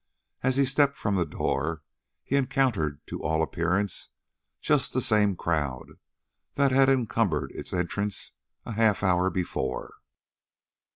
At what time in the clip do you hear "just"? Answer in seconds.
4.59-4.93